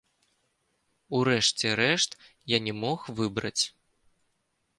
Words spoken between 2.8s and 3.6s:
мог выбраць.